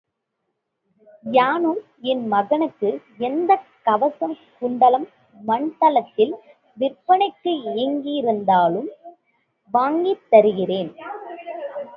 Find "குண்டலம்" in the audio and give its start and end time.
4.59-5.07